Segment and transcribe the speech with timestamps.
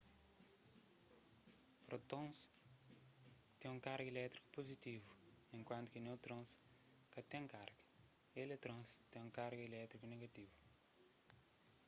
[1.89, 2.37] prótons
[3.59, 5.07] ten un karga elétriku puzitivu
[5.57, 6.49] enkuantu ki neutrons
[7.13, 7.83] ka ten karga
[8.43, 10.53] eletrons ten un karga elétriku negativu